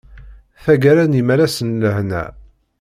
Tagara 0.63 1.03
n 1.05 1.17
imalas 1.19 1.57
n 1.63 1.69
lehna! 1.81 2.23